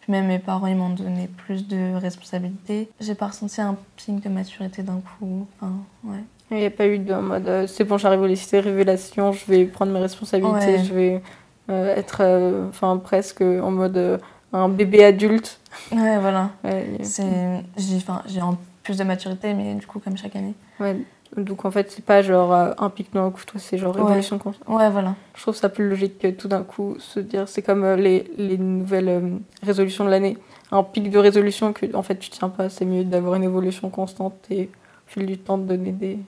Puis 0.00 0.10
même 0.10 0.26
mes 0.26 0.38
parents, 0.40 0.66
ils 0.66 0.74
m'ont 0.76 0.90
donné 0.90 1.28
plus 1.28 1.68
de 1.68 1.94
responsabilités. 1.94 2.88
J'ai 3.00 3.14
pas 3.14 3.28
ressenti 3.28 3.60
un 3.60 3.76
pic 3.96 4.20
de 4.20 4.28
maturité 4.28 4.82
d'un 4.82 5.00
coup. 5.00 5.46
Enfin, 5.56 5.72
ouais. 6.04 6.18
Il 6.50 6.56
n'y 6.58 6.66
a 6.66 6.70
pas 6.70 6.86
eu 6.86 6.98
de 6.98 7.14
mode 7.14 7.48
euh, 7.48 7.66
c'est 7.66 7.84
bon, 7.84 7.96
j'arrive 7.98 8.20
au 8.20 8.26
lycée, 8.26 8.60
révélation, 8.60 9.32
je 9.32 9.44
vais 9.46 9.64
prendre 9.64 9.92
mes 9.92 10.00
responsabilités, 10.00 10.76
Ouais. 10.76 10.84
je 10.84 10.92
vais 10.92 11.22
euh, 11.70 11.96
être 11.96 12.18
euh, 12.20 12.68
presque 13.02 13.40
en 13.40 13.70
mode 13.70 14.20
un 14.52 14.68
bébé 14.68 15.04
adulte. 15.04 15.58
Ouais, 15.92 16.18
voilà. 16.18 16.50
Ouais, 16.64 16.98
j'ai, 17.00 17.96
enfin, 17.96 18.22
j'ai 18.26 18.42
en 18.42 18.58
plus 18.82 18.98
de 18.98 19.04
maturité, 19.04 19.54
mais 19.54 19.74
du 19.76 19.86
coup, 19.86 19.98
comme 19.98 20.16
chaque 20.18 20.36
année. 20.36 20.54
ouais. 20.80 20.96
Donc 21.36 21.64
en 21.64 21.70
fait, 21.70 21.90
c'est 21.90 22.04
pas 22.04 22.20
genre 22.22 22.52
euh, 22.52 22.72
un 22.78 22.90
pic 22.90 23.12
d'un 23.14 23.30
coup, 23.30 23.42
toi, 23.46 23.58
c'est 23.58 23.78
genre 23.78 23.94
Ouais. 23.96 24.02
révolution 24.02 24.38
constante. 24.38 24.68
Ouais, 24.68 24.90
voilà. 24.90 25.14
Je 25.34 25.40
trouve 25.42 25.54
ça 25.56 25.68
plus 25.70 25.88
logique 25.88 26.18
que 26.18 26.28
tout 26.28 26.46
d'un 26.48 26.62
coup 26.62 26.96
se 26.98 27.20
dire, 27.20 27.48
c'est 27.48 27.62
comme 27.62 27.84
euh, 27.84 27.96
les, 27.96 28.30
les 28.36 28.58
nouvelles 28.58 29.08
euh, 29.08 29.30
résolutions 29.62 30.04
de 30.04 30.10
l'année. 30.10 30.36
Un 30.70 30.82
pic 30.82 31.10
de 31.10 31.18
résolution 31.18 31.72
que 31.72 31.94
en 31.96 32.02
fait 32.02 32.16
tu 32.18 32.28
tiens 32.30 32.48
pas, 32.50 32.68
c'est 32.68 32.84
mieux 32.84 33.04
d'avoir 33.04 33.34
une 33.34 33.44
évolution 33.44 33.88
constante 33.90 34.34
et 34.50 34.64
au 34.64 35.10
fil 35.10 35.26
du 35.26 35.38
temps 35.38 35.56
de 35.58 35.64
donner 35.64 35.92
des, 35.92 36.18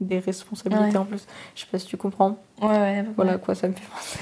des 0.00 0.18
responsabilités 0.18 0.90
Ouais. 0.90 0.96
en 0.98 1.04
plus. 1.04 1.26
Je 1.54 1.60
sais 1.62 1.66
pas 1.70 1.78
si 1.78 1.86
tu 1.86 1.96
comprends. 1.96 2.38
Ouais, 2.60 2.68
ouais. 2.68 3.04
Voilà 3.16 3.32
à 3.32 3.38
quoi 3.38 3.54
ça 3.54 3.66
me 3.68 3.72
fait 3.74 3.86
penser. 3.86 4.18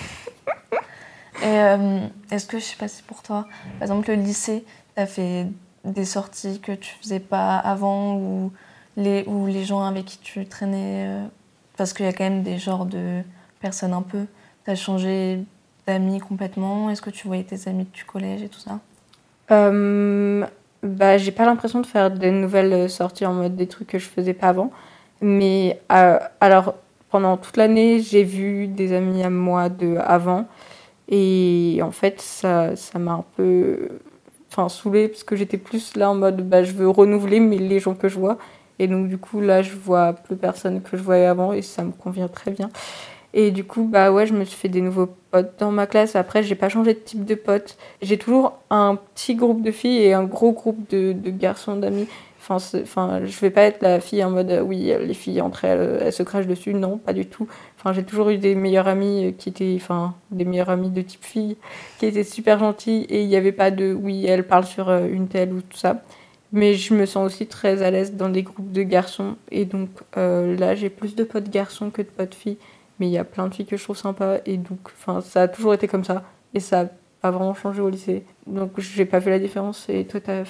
Et 1.43 2.35
est-ce 2.35 2.47
que, 2.47 2.59
je 2.59 2.65
sais 2.65 2.77
pas 2.77 2.89
si 2.89 3.03
pour 3.03 3.23
toi, 3.23 3.47
par 3.79 3.83
exemple, 3.83 4.09
le 4.09 4.15
lycée, 4.17 4.65
t'as 4.95 5.07
fait 5.07 5.47
des 5.85 6.05
sorties 6.07 6.61
que 6.61 6.73
tu 6.73 6.95
faisais 7.03 7.21
pas 7.21 7.57
avant 7.59 8.17
ou 8.17 8.53
les, 8.97 9.25
ou 9.27 9.47
les 9.47 9.65
gens 9.65 9.83
avec 9.83 10.05
qui 10.07 10.19
tu 10.19 10.47
traînais 10.47 11.07
euh, 11.07 11.27
Parce 11.77 11.93
qu'il 11.93 12.07
y 12.07 12.09
a 12.09 12.13
quand 12.13 12.25
même 12.25 12.43
des 12.43 12.59
genres 12.59 12.87
de 12.87 13.23
personnes 13.61 13.93
un 13.93 14.03
peu. 14.03 14.27
T'as 14.65 14.75
changé 14.75 15.41
d'amis 15.87 16.19
complètement? 16.19 16.91
Est-ce 16.91 17.03
que 17.03 17.11
tu 17.11 17.27
voyais 17.27 17.45
tes 17.45 17.69
amis 17.69 17.87
du 17.93 18.05
collège 18.05 18.43
et 18.43 18.49
tout 18.49 18.59
ça? 18.59 18.81
Euh, 19.51 20.45
bah, 20.83 21.19
j'ai 21.19 21.33
pas 21.33 21.45
l'impression 21.45 21.81
de 21.81 21.87
faire 21.87 22.11
des 22.11 22.31
nouvelles 22.31 22.91
sorties 22.91 23.27
en 23.27 23.35
mode 23.35 23.57
des 23.57 23.67
trucs 23.67 23.89
que 23.89 23.99
je 23.99 24.09
faisais 24.09 24.35
pas 24.35 24.49
avant. 24.49 24.71
Mais 25.21 25.81
euh, 25.93 26.19
alors, 26.41 26.75
pendant 27.11 27.37
toute 27.37 27.57
l'année, 27.57 28.01
j'ai 28.01 28.25
vu 28.25 28.67
des 28.67 28.93
amis 28.93 29.23
à 29.23 29.31
moi 29.31 29.69
de 29.69 29.97
avant. 29.99 30.47
Et 31.09 31.79
en 31.83 31.93
fait, 31.93 32.21
ça 32.21 32.75
ça 32.77 32.99
m'a 32.99 33.13
un 33.13 33.25
peu 33.37 34.01
enfin, 34.51 34.69
saoulée 34.69 35.09
parce 35.09 35.25
que 35.25 35.37
j'étais 35.37 35.59
plus 35.59 35.97
là 35.97 36.11
en 36.11 36.15
mode 36.15 36.49
bah, 36.49 36.63
je 36.65 36.73
veux 36.73 36.89
renouveler 36.89 37.41
mais 37.41 37.59
les 37.59 37.79
gens 37.79 37.95
que 37.95 38.09
je 38.09 38.19
vois. 38.19 38.39
Et 38.79 38.89
donc, 38.89 39.09
du 39.09 39.19
coup, 39.19 39.41
là, 39.41 39.63
je 39.63 39.73
vois 39.75 40.13
plus 40.13 40.37
personne 40.37 40.83
que 40.83 40.97
je 40.97 41.03
voyais 41.03 41.27
avant 41.27 41.53
et 41.53 41.63
ça 41.63 41.83
me 41.83 41.93
convient 41.93 42.29
très 42.29 42.51
bien. 42.51 42.71
Et 43.39 43.51
du 43.51 43.65
coup, 43.65 43.85
bah 43.85 44.13
ouais, 44.13 44.27
je 44.27 44.33
me 44.33 44.45
suis 44.45 44.57
fait 44.57 44.71
des 44.71 44.81
nouveaux 44.81 45.11
potes 45.31 45.59
dans 45.59 45.71
ma 45.71 45.87
classe. 45.87 46.17
Après, 46.17 46.43
j'ai 46.43 46.55
pas 46.55 46.71
changé 46.71 46.95
de 46.95 46.99
type 46.99 47.27
de 47.27 47.35
pote. 47.35 47.77
J'ai 48.01 48.17
toujours 48.17 48.55
un 48.71 48.97
petit 49.15 49.35
groupe 49.35 49.63
de 49.63 49.71
filles 49.71 49.99
et 49.99 50.15
un 50.15 50.25
gros 50.25 50.53
groupe 50.53 50.89
de, 50.91 51.13
garçons, 51.27 51.77
d'amis. 51.77 52.09
Enfin, 52.41 52.57
enfin, 52.81 53.27
je 53.27 53.39
vais 53.41 53.51
pas 53.51 53.63
être 53.63 53.83
la 53.83 54.01
fille 54.01 54.25
en 54.25 54.31
mode 54.31 54.63
oui, 54.65 54.91
les 55.01 55.15
filles 55.15 55.43
entre 55.43 55.67
elles, 55.67 55.99
elles 56.01 56.13
se 56.15 56.23
crachent 56.23 56.47
dessus. 56.47 56.73
Non, 56.73 56.97
pas 56.97 57.13
du 57.13 57.27
tout. 57.27 57.47
Enfin, 57.79 57.93
j'ai 57.93 58.05
toujours 58.05 58.31
eu 58.31 58.39
des 58.39 58.55
meilleures 58.55 58.89
amies 58.89 59.35
qui 59.37 59.51
étaient, 59.51 59.75
enfin, 59.77 60.15
des 60.31 60.47
meilleures 60.47 60.71
amies 60.71 60.91
de 60.91 61.03
type 61.03 61.25
fille 61.25 61.59
qui 61.99 62.07
étaient 62.07 62.25
super 62.25 62.59
gentilles 62.59 63.05
et 63.11 63.21
il 63.21 63.29
n'y 63.29 63.37
avait 63.37 63.53
pas 63.53 63.71
de 63.71 63.93
oui, 63.93 64.25
elle 64.27 64.47
parle 64.47 64.65
sur 64.65 64.89
euh, 64.89 65.07
une 65.11 65.29
telle 65.29 65.53
ou 65.53 65.61
tout 65.61 65.77
ça. 65.77 66.03
Mais 66.57 66.73
je 66.73 66.95
me 66.95 67.05
sens 67.05 67.27
aussi 67.27 67.47
très 67.47 67.83
à 67.83 67.91
l'aise 67.91 68.15
dans 68.15 68.31
des 68.31 68.43
groupes 68.43 68.73
de 68.73 68.83
garçons 68.83 69.37
et 69.51 69.67
donc 69.67 69.91
euh, 70.17 70.57
là, 70.57 70.75
j'ai 70.75 70.89
plus 70.89 71.15
de 71.15 71.23
potes 71.23 71.51
garçons 71.51 71.91
que 71.91 72.01
de 72.01 72.07
potes 72.07 72.35
filles. 72.35 72.57
Mais 72.99 73.09
il 73.09 73.13
y 73.13 73.19
a 73.19 73.25
plein 73.25 73.49
de 73.49 73.55
filles 73.55 73.67
que 73.67 73.77
je 73.77 73.85
trouve 73.85 73.99
sympas 73.99 74.39
et 74.47 74.57
donc, 74.57 74.79
ça 75.21 75.43
a 75.43 75.49
toujours 75.49 75.75
été 75.75 75.87
comme 75.87 76.03
ça 76.03 76.25
et 76.55 76.61
ça 76.61 76.81
a 76.81 76.87
pas 77.21 77.31
vraiment 77.31 77.53
changé 77.53 77.83
au 77.83 77.91
lycée. 77.91 78.25
Donc, 78.47 78.81
j'ai 78.81 79.05
pas 79.05 79.19
vu 79.19 79.29
la 79.29 79.39
différence. 79.39 79.87
Et 79.91 80.07
toi, 80.07 80.19
t'as, 80.19 80.45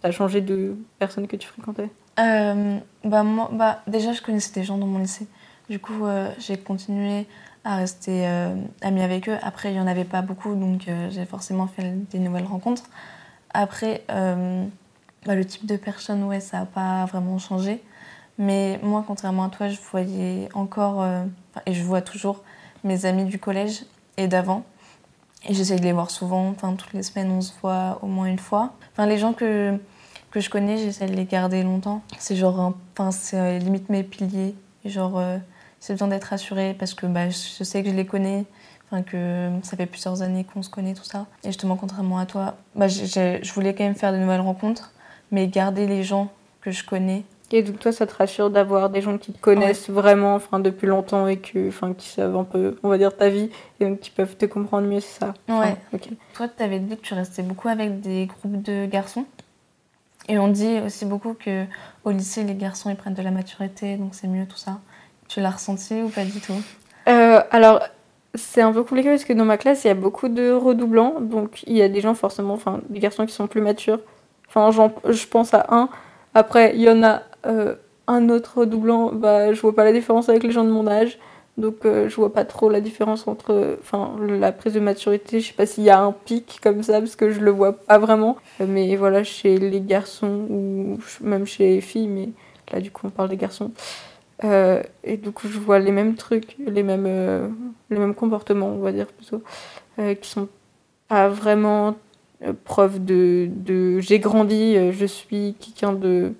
t'as 0.00 0.10
changé 0.10 0.40
de 0.40 0.74
personne 0.98 1.28
que 1.28 1.36
tu 1.36 1.46
fréquentais? 1.46 1.90
Euh, 2.18 2.78
bah, 3.04 3.22
moi, 3.22 3.48
bah, 3.52 3.82
déjà, 3.86 4.12
je 4.12 4.20
connaissais 4.20 4.52
des 4.52 4.64
gens 4.64 4.78
dans 4.78 4.88
mon 4.88 4.98
lycée. 4.98 5.28
Du 5.70 5.78
coup, 5.78 6.06
euh, 6.06 6.28
j'ai 6.40 6.56
continué 6.56 7.28
à 7.62 7.76
rester 7.76 8.26
amie 8.80 9.02
avec 9.02 9.28
eux. 9.28 9.36
Après, 9.42 9.70
il 9.70 9.74
n'y 9.74 9.80
en 9.80 9.86
avait 9.86 10.02
pas 10.02 10.22
beaucoup, 10.22 10.56
donc 10.56 10.88
j'ai 11.10 11.24
forcément 11.24 11.68
fait 11.68 11.92
des 12.10 12.18
nouvelles 12.18 12.46
rencontres. 12.46 12.90
Après, 13.54 14.02
bah, 15.26 15.34
le 15.34 15.44
type 15.44 15.66
de 15.66 15.76
personne, 15.76 16.24
ouais, 16.24 16.40
ça 16.40 16.60
n'a 16.60 16.66
pas 16.66 17.04
vraiment 17.06 17.38
changé. 17.38 17.82
Mais 18.38 18.80
moi, 18.82 19.04
contrairement 19.06 19.44
à 19.44 19.48
toi, 19.48 19.68
je 19.68 19.78
voyais 19.90 20.48
encore, 20.54 21.02
euh, 21.02 21.24
et 21.66 21.74
je 21.74 21.82
vois 21.82 22.00
toujours 22.00 22.42
mes 22.82 23.04
amis 23.04 23.24
du 23.24 23.38
collège 23.38 23.84
et 24.16 24.26
d'avant. 24.26 24.64
Et 25.48 25.54
j'essaye 25.54 25.78
de 25.78 25.84
les 25.84 25.92
voir 25.92 26.10
souvent, 26.10 26.48
enfin, 26.48 26.74
toutes 26.74 26.92
les 26.92 27.02
semaines, 27.02 27.30
on 27.30 27.40
se 27.40 27.52
voit 27.60 27.98
au 28.02 28.06
moins 28.06 28.26
une 28.26 28.38
fois. 28.38 28.72
Enfin, 28.92 29.06
les 29.06 29.18
gens 29.18 29.32
que, 29.32 29.78
que 30.30 30.40
je 30.40 30.48
connais, 30.48 30.78
j'essaie 30.78 31.06
de 31.06 31.14
les 31.14 31.24
garder 31.24 31.62
longtemps. 31.62 32.02
C'est 32.18 32.36
genre, 32.36 32.74
enfin, 32.92 33.10
c'est 33.10 33.38
euh, 33.38 33.58
limite 33.58 33.88
mes 33.88 34.02
piliers. 34.02 34.54
Genre, 34.84 35.18
euh, 35.18 35.38
j'ai 35.86 35.94
besoin 35.94 36.08
d'être 36.08 36.24
rassurée 36.24 36.74
parce 36.74 36.94
que 36.94 37.06
bah, 37.06 37.28
je 37.28 37.64
sais 37.64 37.82
que 37.82 37.90
je 37.90 37.94
les 37.94 38.06
connais, 38.06 38.44
enfin, 38.90 39.02
que 39.02 39.50
ça 39.62 39.76
fait 39.76 39.86
plusieurs 39.86 40.22
années 40.22 40.44
qu'on 40.44 40.62
se 40.62 40.70
connaît, 40.70 40.94
tout 40.94 41.04
ça. 41.04 41.26
Et 41.44 41.48
justement, 41.48 41.76
contrairement 41.76 42.18
à 42.18 42.26
toi, 42.26 42.56
bah, 42.74 42.88
je 42.88 43.52
voulais 43.52 43.74
quand 43.74 43.84
même 43.84 43.96
faire 43.96 44.12
de 44.12 44.18
nouvelles 44.18 44.40
rencontres, 44.40 44.92
mais 45.32 45.48
garder 45.48 45.86
les 45.88 46.04
gens 46.04 46.30
que 46.60 46.70
je 46.70 46.84
connais. 46.84 47.24
Et 47.54 47.62
donc, 47.62 47.80
toi, 47.80 47.92
ça 47.92 48.06
te 48.06 48.14
rassure 48.14 48.48
d'avoir 48.48 48.88
des 48.88 49.02
gens 49.02 49.18
qui 49.18 49.32
te 49.32 49.38
connaissent 49.38 49.90
vraiment 49.90 50.34
enfin, 50.34 50.58
depuis 50.58 50.86
longtemps 50.86 51.26
et 51.26 51.36
que, 51.36 51.68
enfin, 51.68 51.92
qui 51.92 52.08
savent 52.08 52.34
un 52.34 52.44
peu, 52.44 52.78
on 52.82 52.88
va 52.88 52.96
dire, 52.96 53.14
ta 53.14 53.28
vie 53.28 53.50
et 53.78 53.84
donc 53.84 54.00
qui 54.00 54.10
peuvent 54.10 54.36
te 54.36 54.46
comprendre 54.46 54.86
mieux, 54.86 55.00
c'est 55.00 55.20
ça? 55.20 55.34
Enfin, 55.48 55.68
Ouais. 55.68 55.76
ok. 55.92 56.08
Toi, 56.32 56.48
tu 56.48 56.62
avais 56.62 56.78
dit 56.78 56.96
que 56.96 57.02
tu 57.02 57.12
restais 57.12 57.42
beaucoup 57.42 57.68
avec 57.68 58.00
des 58.00 58.24
groupes 58.26 58.62
de 58.62 58.86
garçons. 58.86 59.26
Et 60.28 60.38
on 60.38 60.48
dit 60.48 60.78
aussi 60.86 61.04
beaucoup 61.04 61.34
que 61.34 61.66
au 62.04 62.10
lycée, 62.10 62.44
les 62.44 62.54
garçons 62.54 62.88
ils 62.88 62.96
prennent 62.96 63.12
de 63.12 63.22
la 63.22 63.32
maturité, 63.32 63.96
donc 63.96 64.14
c'est 64.14 64.28
mieux 64.28 64.46
tout 64.46 64.56
ça. 64.56 64.78
Tu 65.28 65.40
l'as 65.40 65.50
ressenti 65.50 66.00
ou 66.00 66.08
pas 66.08 66.24
du 66.24 66.40
tout? 66.40 66.54
Euh, 67.08 67.40
alors, 67.50 67.82
c'est 68.34 68.62
un 68.62 68.72
peu 68.72 68.82
compliqué 68.82 69.10
parce 69.10 69.24
que 69.24 69.32
dans 69.34 69.44
ma 69.44 69.58
classe, 69.58 69.84
il 69.84 69.88
y 69.88 69.90
a 69.90 69.94
beaucoup 69.94 70.28
de 70.28 70.52
redoublants. 70.52 71.20
Donc, 71.20 71.64
il 71.66 71.76
y 71.76 71.82
a 71.82 71.88
des 71.88 72.00
gens, 72.00 72.14
forcément, 72.14 72.54
enfin, 72.54 72.80
des 72.88 73.00
garçons 73.00 73.26
qui 73.26 73.34
sont 73.34 73.46
plus 73.46 73.60
matures. 73.60 73.98
Enfin, 74.54 74.88
je 75.08 75.26
pense 75.26 75.54
à 75.54 75.66
un. 75.70 75.88
Après, 76.34 76.72
il 76.74 76.82
y 76.82 76.90
en 76.90 77.02
a 77.02 77.22
euh, 77.46 77.74
un 78.06 78.28
autre 78.28 78.58
redoublant, 78.58 79.12
bah, 79.12 79.52
je 79.52 79.60
vois 79.60 79.74
pas 79.74 79.84
la 79.84 79.92
différence 79.92 80.28
avec 80.28 80.42
les 80.42 80.50
gens 80.50 80.64
de 80.64 80.70
mon 80.70 80.86
âge. 80.86 81.18
Donc, 81.58 81.84
euh, 81.84 82.08
je 82.08 82.16
vois 82.16 82.32
pas 82.32 82.44
trop 82.44 82.70
la 82.70 82.80
différence 82.80 83.28
entre 83.28 83.78
enfin, 83.80 84.14
la 84.26 84.52
prise 84.52 84.74
de 84.74 84.80
maturité. 84.80 85.40
Je 85.40 85.48
sais 85.48 85.54
pas 85.54 85.66
s'il 85.66 85.84
y 85.84 85.90
a 85.90 86.00
un 86.00 86.12
pic 86.12 86.60
comme 86.62 86.82
ça 86.82 86.98
parce 87.00 87.16
que 87.16 87.30
je 87.30 87.40
le 87.40 87.50
vois 87.50 87.72
pas 87.72 87.98
vraiment. 87.98 88.36
Mais 88.60 88.96
voilà, 88.96 89.24
chez 89.24 89.58
les 89.58 89.80
garçons 89.80 90.46
ou 90.50 90.98
même 91.22 91.46
chez 91.46 91.74
les 91.74 91.80
filles, 91.80 92.08
mais 92.08 92.30
là, 92.72 92.80
du 92.80 92.90
coup, 92.90 93.06
on 93.06 93.10
parle 93.10 93.28
des 93.28 93.36
garçons. 93.36 93.70
Euh, 94.44 94.82
et 95.04 95.18
coup, 95.18 95.48
je 95.48 95.58
vois 95.58 95.78
les 95.78 95.92
mêmes 95.92 96.14
trucs, 96.14 96.56
les 96.58 96.82
mêmes, 96.82 97.06
euh, 97.06 97.48
les 97.90 97.98
mêmes 97.98 98.14
comportements, 98.14 98.68
on 98.68 98.80
va 98.80 98.92
dire 98.92 99.06
plutôt, 99.06 99.42
qui 99.96 100.28
sont 100.28 100.48
pas 101.08 101.28
vraiment 101.28 101.94
preuve 102.64 103.04
de, 103.04 103.48
de 103.50 104.00
j'ai 104.00 104.18
grandi, 104.18 104.76
euh, 104.76 104.92
je 104.92 105.06
suis 105.06 105.54
quelqu'un 105.60 105.92
de, 105.92 106.34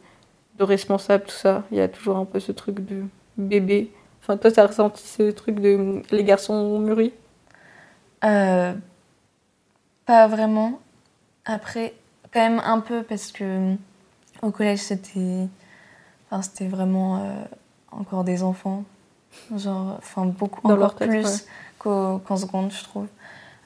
de 0.58 0.64
responsable, 0.64 1.24
tout 1.24 1.30
ça. 1.36 1.64
Il 1.70 1.78
y 1.78 1.80
a 1.80 1.88
toujours 1.88 2.16
un 2.16 2.24
peu 2.24 2.40
ce 2.40 2.52
truc 2.52 2.80
de 2.84 3.04
bébé. 3.36 3.90
Enfin, 4.22 4.36
toi, 4.36 4.50
t'as 4.52 4.66
ressenti 4.66 5.06
ce 5.06 5.30
truc 5.30 5.60
de 5.60 6.02
les 6.10 6.24
garçons 6.24 6.78
mûris 6.78 7.12
Euh, 8.24 8.72
Pas 10.06 10.26
vraiment. 10.28 10.80
Après, 11.44 11.94
quand 12.32 12.40
même 12.40 12.60
un 12.64 12.80
peu 12.80 13.02
parce 13.02 13.32
que 13.32 13.74
au 14.42 14.50
collège 14.50 14.78
c'était, 14.80 15.48
enfin 16.30 16.42
c'était 16.42 16.66
vraiment 16.68 17.18
euh, 17.18 17.44
encore 17.90 18.24
des 18.24 18.42
enfants, 18.42 18.84
genre, 19.56 19.96
enfin 19.98 20.26
beaucoup 20.26 20.60
Dans 20.66 20.74
encore 20.74 20.78
leur 20.78 20.94
tête, 20.94 21.08
plus 21.08 21.24
ouais. 21.24 21.40
qu'en 21.78 22.36
seconde, 22.36 22.72
je 22.72 22.82
trouve. 22.84 23.06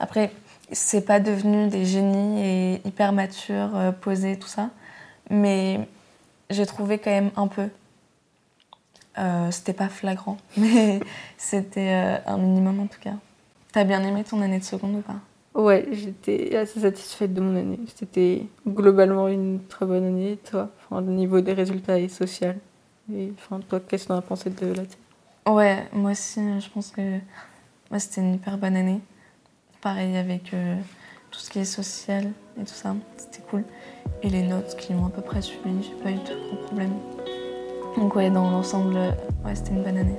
Après, 0.01 0.33
c'est 0.73 1.05
pas 1.05 1.21
devenu 1.21 1.69
des 1.69 1.85
génies 1.85 2.43
et 2.43 2.81
hyper 2.87 3.13
matures, 3.13 3.77
euh, 3.77 3.93
posés, 3.93 4.39
tout 4.39 4.49
ça, 4.49 4.71
mais 5.31 5.89
j'ai 6.51 6.67
trouvé 6.67 6.99
quand 6.99 7.11
même 7.11 7.31
un 7.37 7.47
peu. 7.47 7.69
Euh, 9.19 9.51
c'était 9.51 9.73
pas 9.73 9.89
flagrant, 9.89 10.37
mais 10.57 11.01
c'était 11.37 11.93
euh, 11.93 12.19
un 12.27 12.39
minimum 12.39 12.81
en 12.81 12.87
tout 12.87 13.01
cas. 13.01 13.15
T'as 13.73 13.85
bien 13.85 14.03
aimé 14.03 14.25
ton 14.25 14.41
année 14.43 14.59
de 14.59 14.65
seconde 14.65 14.97
ou 14.97 15.01
pas? 15.01 15.17
Ouais, 15.55 15.89
j'étais 15.93 16.55
assez 16.55 16.81
satisfaite 16.81 17.33
de 17.33 17.41
mon 17.41 17.57
année. 17.57 17.79
C'était 17.95 18.47
globalement 18.69 19.29
une 19.29 19.61
très 19.69 19.87
bonne 19.87 20.05
année, 20.05 20.39
toi, 20.51 20.71
enfin, 20.79 20.99
au 21.03 21.11
niveau 21.11 21.41
des 21.41 21.55
résultats 21.55 21.99
et 21.99 22.09
social. 22.09 22.59
Et 23.13 23.33
enfin, 23.39 23.61
toi, 23.67 23.81
qu'est-ce 23.81 24.05
que 24.05 24.09
t'en 24.09 24.19
as 24.19 24.23
pensé 24.23 24.51
de 24.51 24.67
la 24.67 24.85
tienne? 24.85 25.01
Ouais, 25.47 25.87
moi 25.93 26.11
aussi, 26.11 26.41
je 26.61 26.69
pense 26.69 26.91
que 26.91 27.19
moi, 27.91 27.99
c'était 27.99 28.21
une 28.21 28.35
hyper 28.35 28.59
bonne 28.59 28.77
année. 28.77 29.01
Pareil 29.87 30.17
avec 30.17 30.53
euh, 30.53 30.75
tout 31.31 31.39
ce 31.39 31.49
qui 31.49 31.61
est 31.61 31.65
social 31.65 32.33
et 32.61 32.65
tout 32.65 32.75
ça. 32.75 32.97
C'était 33.17 33.41
cool. 33.49 33.63
Et 34.21 34.29
les 34.29 34.43
notes 34.43 34.75
qui 34.77 34.93
m'ont 34.93 35.07
à 35.07 35.11
peu 35.11 35.23
près 35.23 35.41
suivi, 35.41 35.81
j'ai 35.81 36.03
pas 36.03 36.11
eu 36.11 36.15
de 36.15 36.49
gros 36.49 36.57
problèmes. 36.67 36.97
Donc 37.97 38.17
ouais, 38.17 38.29
dans 38.29 38.51
l'ensemble, 38.51 38.97
ouais, 39.45 39.55
c'était 39.55 39.71
une 39.71 39.85
bonne 39.85 39.99
année. 39.99 40.19